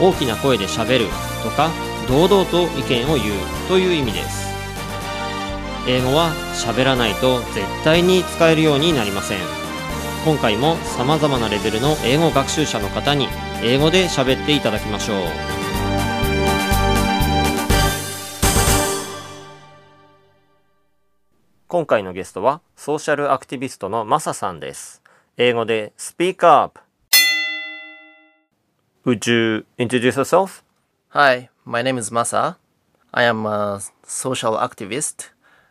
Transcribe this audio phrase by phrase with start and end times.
[0.00, 1.06] 大きな声で喋る
[1.42, 1.70] とか
[2.08, 4.50] 堂々と意見を言うという意味です。
[5.86, 9.38] 英語は喋らないと絶対に使えるようになりません。
[10.24, 13.28] 今回も様々なレベルの英語学習者の方に
[13.62, 15.16] 英語で喋っていただきましょう。
[21.68, 25.02] 今回のゲストはソーシャルアクティビストのマサさんです。
[25.36, 26.80] 英語で Speak Up
[29.04, 30.62] Would you introduce yourself?
[31.10, 32.56] Hi, my name is Masa.
[33.14, 35.30] I am a social activist.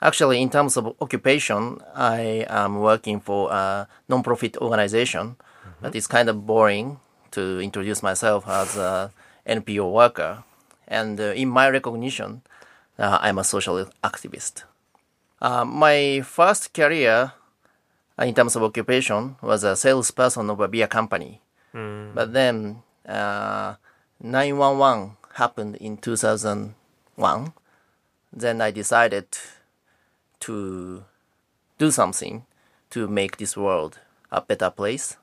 [0.00, 5.36] Actually, in terms of occupation, I am working for a non-profit organization,
[5.82, 6.98] but it's kind of boring
[7.32, 9.12] to introduce myself as a
[9.46, 10.42] NPO worker.
[10.88, 12.40] And uh, in my recognition,
[12.98, 14.64] uh, I'm a social activist.
[15.42, 17.32] Uh, my first career
[18.18, 21.42] uh, in terms of occupation was a salesperson of a beer company.
[22.14, 23.74] But then Uh,
[24.20, 27.52] 911 happened in 2001.
[28.32, 29.26] Then I decided
[30.40, 31.04] to
[31.78, 32.44] do something
[32.90, 33.98] to make this world
[34.30, 35.16] a better place.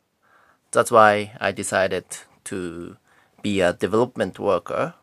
[0.71, 2.05] That's why I decided
[2.45, 2.97] to
[3.41, 4.95] be a development worker.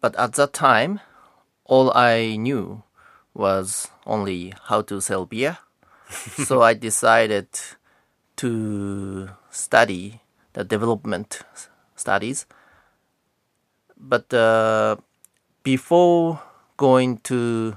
[0.00, 1.00] But at that time,
[1.64, 2.82] all I knew
[3.34, 5.58] was only how to sell beer.
[6.10, 7.48] so I decided
[8.36, 10.20] to study
[10.52, 11.42] the development
[11.96, 12.46] studies.
[13.96, 14.96] But uh,
[15.62, 16.40] before
[16.76, 17.76] going to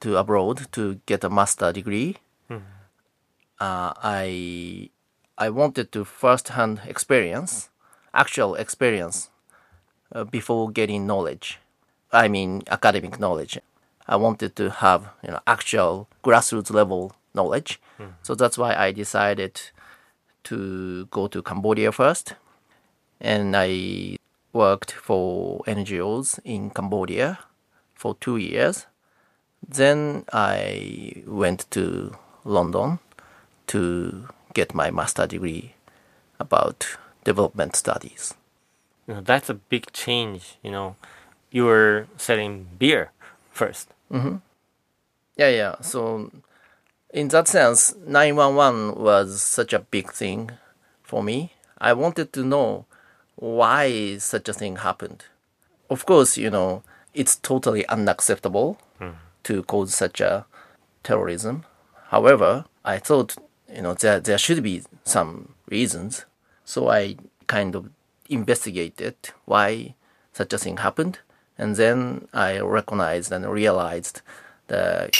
[0.00, 2.16] to abroad to get a master degree,
[3.60, 4.90] uh, I
[5.38, 7.70] I wanted to first-hand experience,
[8.12, 9.30] actual experience,
[10.12, 11.58] uh, before getting knowledge.
[12.12, 13.58] I mean academic knowledge.
[14.08, 17.80] I wanted to have you know actual grassroots level knowledge.
[18.22, 19.60] So that's why I decided
[20.44, 22.34] to go to Cambodia first,
[23.20, 24.16] and I
[24.52, 27.38] worked for NGOs in Cambodia
[27.94, 28.86] for two years.
[29.66, 32.98] Then I went to London
[33.68, 35.74] to get my master degree
[36.38, 38.34] about development studies.
[39.06, 40.94] You know, that's a big change you know
[41.50, 43.10] you were selling beer
[43.50, 44.36] first mm-hmm.
[45.40, 45.74] Yeah, yeah.
[45.80, 46.30] So,
[47.12, 50.50] in that sense, 911 was such a big thing
[51.02, 51.54] for me.
[51.78, 52.86] I wanted to know
[53.36, 55.24] why such a thing happened.
[55.88, 56.82] Of course, you know,
[57.14, 59.10] it's totally unacceptable hmm.
[59.44, 60.46] to cause such a
[61.02, 61.64] terrorism.
[62.08, 63.36] However, I thought,
[63.72, 66.26] you know, there, there should be some reasons.
[66.64, 67.16] So I
[67.46, 67.90] kind of
[68.28, 69.16] investigated
[69.46, 69.94] why
[70.32, 71.18] such a thing happened.
[71.58, 74.22] And then I recognized and realized
[74.68, 75.10] the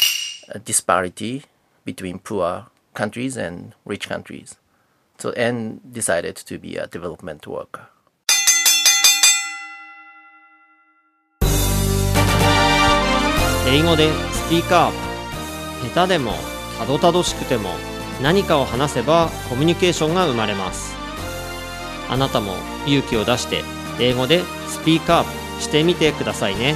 [0.64, 1.44] disparity
[1.84, 4.56] between poor countries and rich countries.
[5.18, 7.88] So and decided to be a development worker.
[13.72, 16.32] 英語でスピーカー下手でも
[16.78, 17.70] たどたどしくても
[18.20, 20.96] 何かを話せばコミュニケーションが生まれます
[22.08, 22.54] あなたも
[22.86, 23.62] 勇気を出して
[24.00, 26.74] 英語でスピーカーアップしてみてくださいね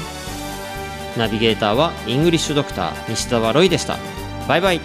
[1.16, 3.96] ナビゲーターはイングリッシュドクター西澤ロイでした
[4.48, 4.80] バイバイ。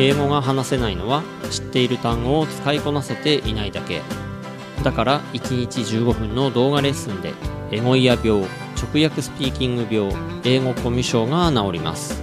[0.00, 4.00] 英語が話せないのは知っている単語を使いこなせていないだけ。
[4.84, 7.34] だから1日15分の動画レッスンで
[7.72, 8.42] エゴイヤ病
[8.80, 12.22] 直訳スピーキング病英語コミュ障が治ります。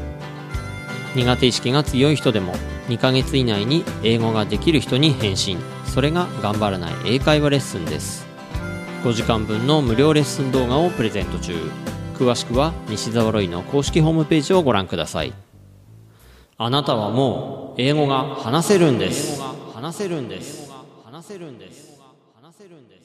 [1.15, 2.53] 苦手意識が強い人でも
[2.87, 5.59] 2ヶ月以内に英語ができる人に返信。
[5.95, 8.27] それが頑張らない英会話レッスンです。
[9.05, 11.55] 5時間分の無料レッスン動画をプレゼント中。
[12.15, 15.33] 詳しくは西沢ロイの公式ホームページをご覧ください。
[16.57, 19.41] あなたはもう英語が話せるんです。
[19.73, 20.69] 話せるんです。
[21.05, 21.97] 話せるんです。
[22.43, 23.04] 話せるんです。